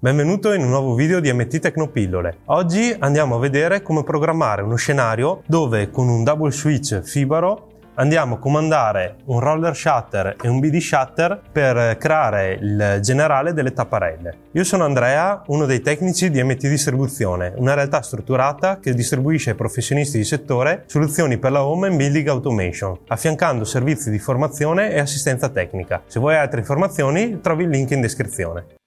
Benvenuto 0.00 0.52
in 0.52 0.62
un 0.62 0.68
nuovo 0.68 0.94
video 0.94 1.18
di 1.18 1.32
MT 1.32 1.58
Tecnopillole. 1.58 2.38
Oggi 2.44 2.94
andiamo 2.96 3.34
a 3.34 3.40
vedere 3.40 3.82
come 3.82 4.04
programmare 4.04 4.62
uno 4.62 4.76
scenario 4.76 5.42
dove 5.48 5.90
con 5.90 6.08
un 6.08 6.22
double 6.22 6.52
switch 6.52 7.00
Fibaro 7.00 7.66
andiamo 7.94 8.36
a 8.36 8.38
comandare 8.38 9.16
un 9.24 9.40
roller 9.40 9.74
shutter 9.74 10.36
e 10.40 10.46
un 10.46 10.60
BD 10.60 10.78
shutter 10.78 11.42
per 11.50 11.96
creare 11.96 12.56
il 12.60 12.98
generale 13.02 13.52
delle 13.52 13.72
tapparelle. 13.72 14.36
Io 14.52 14.62
sono 14.62 14.84
Andrea, 14.84 15.42
uno 15.48 15.66
dei 15.66 15.80
tecnici 15.80 16.30
di 16.30 16.40
MT 16.44 16.68
Distribuzione, 16.68 17.52
una 17.56 17.74
realtà 17.74 18.00
strutturata 18.00 18.78
che 18.78 18.94
distribuisce 18.94 19.50
ai 19.50 19.56
professionisti 19.56 20.16
di 20.16 20.22
settore 20.22 20.84
soluzioni 20.86 21.38
per 21.38 21.50
la 21.50 21.64
home 21.64 21.88
and 21.88 21.96
building 21.96 22.28
automation, 22.28 22.96
affiancando 23.08 23.64
servizi 23.64 24.12
di 24.12 24.20
formazione 24.20 24.92
e 24.92 25.00
assistenza 25.00 25.48
tecnica. 25.48 26.02
Se 26.06 26.20
vuoi 26.20 26.36
altre 26.36 26.60
informazioni 26.60 27.40
trovi 27.40 27.64
il 27.64 27.70
link 27.70 27.90
in 27.90 28.00
descrizione. 28.00 28.77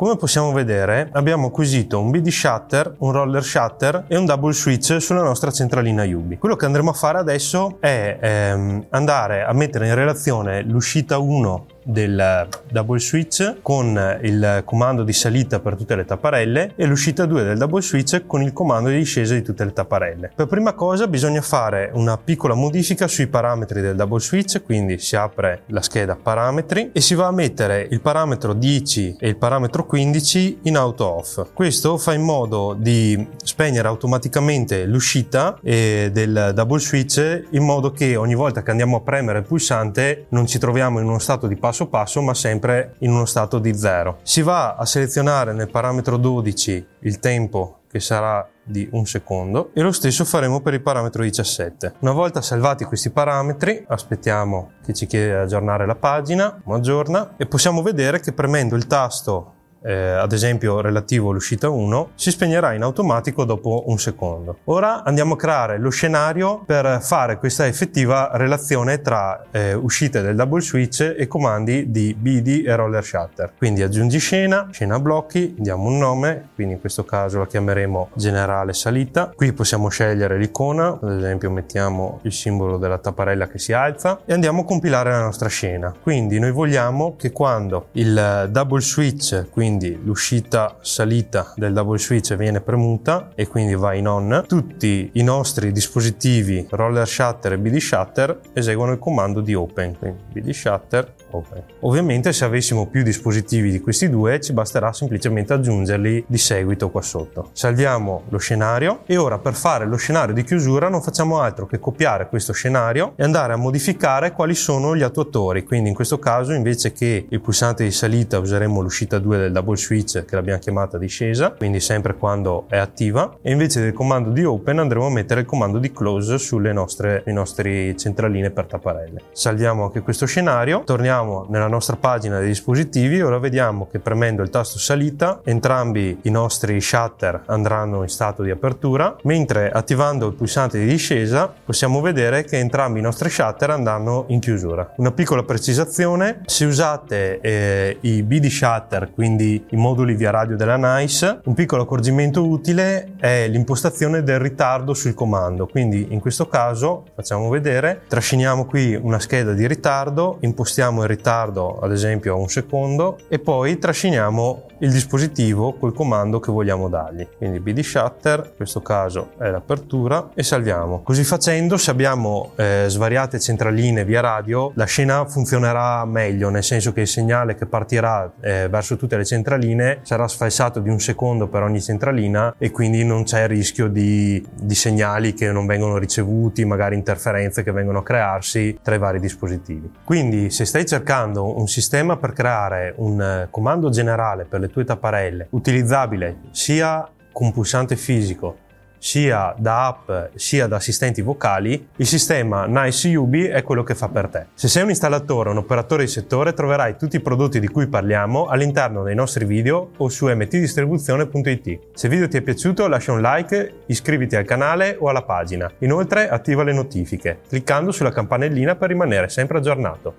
Come 0.00 0.16
possiamo 0.16 0.50
vedere 0.52 1.10
abbiamo 1.12 1.48
acquisito 1.48 2.00
un 2.00 2.10
BD 2.10 2.30
shutter, 2.30 2.94
un 3.00 3.12
roller 3.12 3.44
shutter 3.44 4.06
e 4.08 4.16
un 4.16 4.24
double 4.24 4.54
switch 4.54 4.98
sulla 4.98 5.22
nostra 5.22 5.50
centralina 5.50 6.04
Yubi. 6.04 6.38
Quello 6.38 6.56
che 6.56 6.64
andremo 6.64 6.88
a 6.88 6.94
fare 6.94 7.18
adesso 7.18 7.76
è 7.80 8.18
ehm, 8.18 8.86
andare 8.88 9.44
a 9.44 9.52
mettere 9.52 9.88
in 9.88 9.94
relazione 9.94 10.62
l'uscita 10.62 11.18
1 11.18 11.66
del 11.82 12.48
double 12.70 12.98
switch 12.98 13.56
con 13.62 14.18
il 14.22 14.62
comando 14.64 15.02
di 15.02 15.12
salita 15.12 15.60
per 15.60 15.76
tutte 15.76 15.96
le 15.96 16.04
tapparelle 16.04 16.72
e 16.76 16.86
l'uscita 16.86 17.26
2 17.26 17.42
del 17.42 17.58
double 17.58 17.82
switch 17.82 18.26
con 18.26 18.42
il 18.42 18.52
comando 18.52 18.88
di 18.88 18.96
discesa 18.96 19.34
di 19.34 19.42
tutte 19.42 19.64
le 19.64 19.72
tapparelle. 19.72 20.32
Per 20.34 20.46
prima 20.46 20.72
cosa 20.74 21.06
bisogna 21.06 21.40
fare 21.40 21.90
una 21.94 22.16
piccola 22.18 22.54
modifica 22.54 23.08
sui 23.08 23.26
parametri 23.26 23.80
del 23.80 23.96
double 23.96 24.20
switch, 24.20 24.62
quindi 24.62 24.98
si 24.98 25.16
apre 25.16 25.62
la 25.66 25.82
scheda 25.82 26.16
parametri 26.16 26.90
e 26.92 27.00
si 27.00 27.14
va 27.14 27.26
a 27.26 27.32
mettere 27.32 27.86
il 27.90 28.00
parametro 28.00 28.52
10 28.52 29.16
e 29.18 29.28
il 29.28 29.36
parametro 29.36 29.86
15 29.86 30.60
in 30.62 30.76
auto 30.76 31.06
off. 31.06 31.46
Questo 31.52 31.96
fa 31.96 32.12
in 32.12 32.22
modo 32.22 32.74
di 32.78 33.28
spegnere 33.42 33.88
automaticamente 33.88 34.84
l'uscita 34.84 35.58
del 35.62 36.52
double 36.54 36.78
switch 36.78 37.44
in 37.50 37.64
modo 37.64 37.90
che 37.90 38.16
ogni 38.16 38.34
volta 38.34 38.62
che 38.62 38.70
andiamo 38.70 38.98
a 38.98 39.00
premere 39.00 39.38
il 39.38 39.44
pulsante 39.44 40.26
non 40.30 40.46
ci 40.46 40.58
troviamo 40.58 41.00
in 41.00 41.06
uno 41.06 41.18
stato 41.18 41.46
di 41.46 41.56
passo 41.70 41.86
passo 41.86 42.20
ma 42.20 42.34
sempre 42.34 42.96
in 42.98 43.12
uno 43.12 43.24
stato 43.24 43.58
di 43.58 43.74
zero. 43.74 44.18
Si 44.22 44.42
va 44.42 44.74
a 44.74 44.84
selezionare 44.84 45.52
nel 45.52 45.70
parametro 45.70 46.16
12 46.16 46.86
il 47.00 47.18
tempo 47.20 47.76
che 47.88 48.00
sarà 48.00 48.46
di 48.62 48.88
un 48.92 49.06
secondo 49.06 49.70
e 49.74 49.80
lo 49.80 49.90
stesso 49.90 50.24
faremo 50.24 50.60
per 50.60 50.74
il 50.74 50.82
parametro 50.82 51.22
17. 51.22 51.94
Una 52.00 52.12
volta 52.12 52.40
salvati 52.40 52.84
questi 52.84 53.10
parametri 53.10 53.84
aspettiamo 53.86 54.72
che 54.84 54.92
ci 54.92 55.06
chiede 55.06 55.26
di 55.26 55.34
aggiornare 55.34 55.86
la 55.86 55.96
pagina, 55.96 56.60
aggiorna 56.66 57.36
e 57.36 57.46
possiamo 57.46 57.82
vedere 57.82 58.20
che 58.20 58.32
premendo 58.32 58.76
il 58.76 58.86
tasto 58.86 59.54
eh, 59.82 59.92
ad 59.92 60.32
esempio 60.32 60.80
relativo 60.80 61.30
all'uscita 61.30 61.68
1, 61.68 62.10
si 62.14 62.30
spegnerà 62.30 62.72
in 62.74 62.82
automatico 62.82 63.44
dopo 63.44 63.84
un 63.86 63.98
secondo. 63.98 64.58
Ora 64.64 65.02
andiamo 65.04 65.34
a 65.34 65.36
creare 65.36 65.78
lo 65.78 65.90
scenario 65.90 66.62
per 66.64 66.98
fare 67.02 67.38
questa 67.38 67.66
effettiva 67.66 68.30
relazione 68.34 69.00
tra 69.00 69.46
eh, 69.50 69.74
uscite 69.74 70.22
del 70.22 70.36
double 70.36 70.60
switch 70.60 71.14
e 71.16 71.26
comandi 71.26 71.90
di 71.90 72.14
BD 72.14 72.64
e 72.66 72.74
roller 72.74 73.04
shutter. 73.04 73.52
Quindi 73.56 73.82
aggiungi 73.82 74.18
scena, 74.18 74.68
scena 74.70 74.98
blocchi, 74.98 75.54
diamo 75.58 75.88
un 75.88 75.98
nome, 75.98 76.50
quindi 76.54 76.74
in 76.74 76.80
questo 76.80 77.04
caso 77.04 77.38
la 77.38 77.46
chiameremo 77.46 78.10
generale 78.14 78.72
salita. 78.72 79.32
Qui 79.34 79.52
possiamo 79.52 79.88
scegliere 79.88 80.36
l'icona, 80.38 80.98
ad 81.00 81.16
esempio 81.16 81.50
mettiamo 81.50 82.20
il 82.22 82.32
simbolo 82.32 82.76
della 82.76 82.98
tapparella 82.98 83.48
che 83.48 83.58
si 83.58 83.72
alza 83.72 84.20
e 84.24 84.32
andiamo 84.32 84.62
a 84.62 84.64
compilare 84.64 85.10
la 85.10 85.22
nostra 85.22 85.48
scena. 85.48 85.94
Quindi 86.00 86.38
noi 86.38 86.52
vogliamo 86.52 87.16
che 87.16 87.32
quando 87.32 87.88
il 87.92 88.48
double 88.50 88.80
switch, 88.80 89.48
quindi 89.50 89.69
quindi 89.70 90.00
l'uscita 90.02 90.78
salita 90.80 91.52
del 91.54 91.72
double 91.72 91.96
switch 91.96 92.34
viene 92.34 92.60
premuta 92.60 93.30
e 93.36 93.46
quindi 93.46 93.76
va 93.76 93.94
in 93.94 94.08
on, 94.08 94.44
tutti 94.48 95.10
i 95.12 95.22
nostri 95.22 95.70
dispositivi 95.70 96.66
roller 96.70 97.06
shutter 97.06 97.52
e 97.52 97.58
BD 97.58 97.76
shutter 97.76 98.40
eseguono 98.52 98.90
il 98.90 98.98
comando 98.98 99.40
di 99.40 99.54
open, 99.54 99.96
quindi 99.96 100.18
BD 100.32 100.50
shutter 100.50 101.14
open. 101.30 101.62
Ovviamente 101.80 102.32
se 102.32 102.44
avessimo 102.44 102.88
più 102.88 103.04
dispositivi 103.04 103.70
di 103.70 103.78
questi 103.78 104.10
due 104.10 104.40
ci 104.40 104.52
basterà 104.52 104.92
semplicemente 104.92 105.52
aggiungerli 105.52 106.24
di 106.26 106.38
seguito 106.38 106.90
qua 106.90 107.02
sotto. 107.02 107.50
Salviamo 107.52 108.24
lo 108.28 108.38
scenario 108.38 109.02
e 109.06 109.16
ora 109.16 109.38
per 109.38 109.54
fare 109.54 109.86
lo 109.86 109.96
scenario 109.96 110.34
di 110.34 110.42
chiusura 110.42 110.88
non 110.88 111.00
facciamo 111.00 111.38
altro 111.38 111.66
che 111.66 111.78
copiare 111.78 112.28
questo 112.28 112.52
scenario 112.52 113.12
e 113.14 113.22
andare 113.22 113.52
a 113.52 113.56
modificare 113.56 114.32
quali 114.32 114.56
sono 114.56 114.96
gli 114.96 115.02
attuatori, 115.02 115.62
quindi 115.62 115.90
in 115.90 115.94
questo 115.94 116.18
caso 116.18 116.52
invece 116.52 116.92
che 116.92 117.26
il 117.28 117.40
pulsante 117.40 117.84
di 117.84 117.92
salita 117.92 118.40
useremo 118.40 118.80
l'uscita 118.80 119.18
2 119.18 119.38
del 119.38 119.52
double 119.52 119.59
switch 119.76 120.24
che 120.24 120.34
l'abbiamo 120.34 120.58
chiamata 120.58 120.98
discesa, 120.98 121.50
quindi 121.52 121.80
sempre 121.80 122.14
quando 122.14 122.66
è 122.68 122.76
attiva, 122.76 123.36
e 123.42 123.52
invece 123.52 123.80
del 123.80 123.92
comando 123.92 124.30
di 124.30 124.44
open 124.44 124.78
andremo 124.78 125.06
a 125.06 125.10
mettere 125.10 125.40
il 125.40 125.46
comando 125.46 125.78
di 125.78 125.92
close 125.92 126.38
sulle 126.38 126.72
nostre, 126.72 127.22
nostre 127.26 127.96
centraline 127.96 128.50
per 128.50 128.66
tapparelle. 128.66 129.22
Salviamo 129.32 129.84
anche 129.84 130.00
questo 130.00 130.26
scenario, 130.26 130.82
torniamo 130.84 131.46
nella 131.48 131.68
nostra 131.68 131.96
pagina 131.96 132.38
dei 132.38 132.48
dispositivi 132.48 133.20
ora 133.20 133.38
vediamo 133.38 133.88
che 133.90 133.98
premendo 133.98 134.42
il 134.42 134.50
tasto 134.50 134.78
salita 134.78 135.40
entrambi 135.44 136.18
i 136.22 136.30
nostri 136.30 136.80
shutter 136.80 137.42
andranno 137.46 138.02
in 138.02 138.08
stato 138.08 138.42
di 138.42 138.50
apertura, 138.50 139.16
mentre 139.22 139.70
attivando 139.70 140.26
il 140.26 140.34
pulsante 140.34 140.78
di 140.78 140.86
discesa 140.86 141.52
possiamo 141.64 142.00
vedere 142.00 142.44
che 142.44 142.58
entrambi 142.58 142.98
i 142.98 143.02
nostri 143.02 143.30
shutter 143.30 143.70
andranno 143.70 144.24
in 144.28 144.40
chiusura. 144.40 144.92
Una 144.96 145.12
piccola 145.12 145.42
precisazione, 145.42 146.42
se 146.46 146.64
usate 146.64 147.40
eh, 147.40 147.98
i 148.00 148.22
BD 148.22 148.46
shutter, 148.46 149.10
quindi 149.12 149.49
i 149.54 149.76
moduli 149.76 150.14
via 150.14 150.30
radio 150.30 150.56
della 150.56 150.76
NICE. 150.76 151.40
Un 151.44 151.54
piccolo 151.54 151.82
accorgimento 151.82 152.46
utile 152.46 153.14
è 153.18 153.48
l'impostazione 153.48 154.22
del 154.22 154.38
ritardo 154.38 154.94
sul 154.94 155.14
comando, 155.14 155.66
quindi 155.66 156.08
in 156.10 156.20
questo 156.20 156.48
caso 156.48 157.04
facciamo 157.14 157.48
vedere, 157.48 158.02
trasciniamo 158.08 158.64
qui 158.64 158.94
una 158.94 159.18
scheda 159.18 159.52
di 159.52 159.66
ritardo, 159.66 160.38
impostiamo 160.40 161.02
il 161.02 161.08
ritardo 161.08 161.78
ad 161.80 161.92
esempio 161.92 162.34
a 162.34 162.36
un 162.36 162.48
secondo 162.48 163.18
e 163.28 163.38
poi 163.38 163.78
trasciniamo 163.78 164.69
il 164.80 164.90
dispositivo 164.90 165.74
col 165.74 165.94
comando 165.94 166.40
che 166.40 166.50
vogliamo 166.50 166.88
dargli. 166.88 167.26
Quindi 167.36 167.60
BD 167.60 167.80
Shutter, 167.80 168.42
in 168.44 168.56
questo 168.56 168.80
caso 168.80 169.32
è 169.38 169.50
l'apertura 169.50 170.30
e 170.34 170.42
salviamo. 170.42 171.02
Così 171.02 171.24
facendo 171.24 171.76
se 171.76 171.90
abbiamo 171.90 172.52
eh, 172.56 172.84
svariate 172.88 173.38
centraline 173.38 174.04
via 174.04 174.20
radio 174.20 174.72
la 174.74 174.84
scena 174.84 175.26
funzionerà 175.26 176.04
meglio, 176.04 176.48
nel 176.48 176.64
senso 176.64 176.92
che 176.92 177.02
il 177.02 177.08
segnale 177.08 177.54
che 177.54 177.66
partirà 177.66 178.30
eh, 178.40 178.68
verso 178.68 178.96
tutte 178.96 179.16
le 179.16 179.24
centraline 179.24 180.00
sarà 180.02 180.26
sfalsato 180.26 180.80
di 180.80 180.88
un 180.88 180.98
secondo 180.98 181.48
per 181.48 181.62
ogni 181.62 181.82
centralina 181.82 182.54
e 182.56 182.70
quindi 182.70 183.04
non 183.04 183.24
c'è 183.24 183.42
il 183.42 183.48
rischio 183.48 183.88
di, 183.88 184.44
di 184.54 184.74
segnali 184.74 185.34
che 185.34 185.52
non 185.52 185.66
vengono 185.66 185.98
ricevuti, 185.98 186.64
magari 186.64 186.94
interferenze 186.94 187.62
che 187.62 187.72
vengono 187.72 187.98
a 187.98 188.02
crearsi 188.02 188.78
tra 188.82 188.94
i 188.94 188.98
vari 188.98 189.20
dispositivi. 189.20 189.90
Quindi 190.04 190.50
se 190.50 190.64
stai 190.64 190.86
cercando 190.86 191.58
un 191.58 191.68
sistema 191.68 192.16
per 192.16 192.32
creare 192.32 192.94
un 192.96 193.20
eh, 193.20 193.48
comando 193.50 193.90
generale 193.90 194.44
per 194.44 194.60
le 194.60 194.69
tue 194.70 194.84
tapparelle 194.84 195.48
utilizzabile 195.50 196.38
sia 196.50 197.08
con 197.32 197.52
pulsante 197.52 197.96
fisico 197.96 198.68
sia 199.00 199.54
da 199.56 199.86
app 199.86 200.34
sia 200.34 200.66
da 200.66 200.76
assistenti 200.76 201.22
vocali, 201.22 201.88
il 201.96 202.06
sistema 202.06 202.66
Nice 202.66 203.16
UB 203.16 203.34
è 203.46 203.62
quello 203.62 203.82
che 203.82 203.94
fa 203.94 204.08
per 204.08 204.28
te. 204.28 204.46
Se 204.54 204.68
sei 204.68 204.82
un 204.82 204.90
installatore 204.90 205.48
o 205.48 205.52
un 205.52 205.58
operatore 205.58 206.04
di 206.04 206.10
settore 206.10 206.52
troverai 206.52 206.96
tutti 206.96 207.16
i 207.16 207.20
prodotti 207.20 207.58
di 207.58 207.68
cui 207.68 207.88
parliamo 207.88 208.46
all'interno 208.46 209.02
dei 209.02 209.14
nostri 209.14 209.46
video 209.46 209.92
o 209.96 210.08
su 210.10 210.28
mtdistribuzione.it. 210.28 211.80
Se 211.94 212.06
il 212.06 212.12
video 212.12 212.28
ti 212.28 212.36
è 212.36 212.42
piaciuto 212.42 212.86
lascia 212.86 213.12
un 213.12 213.22
like, 213.22 213.82
iscriviti 213.86 214.36
al 214.36 214.44
canale 214.44 214.96
o 215.00 215.08
alla 215.08 215.22
pagina. 215.22 215.70
Inoltre 215.78 216.28
attiva 216.28 216.62
le 216.62 216.74
notifiche 216.74 217.40
cliccando 217.48 217.92
sulla 217.92 218.12
campanellina 218.12 218.76
per 218.76 218.88
rimanere 218.88 219.30
sempre 219.30 219.58
aggiornato. 219.58 220.14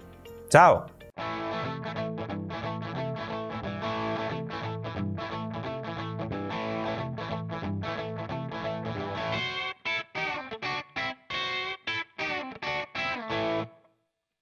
Ciao! 0.49 1.00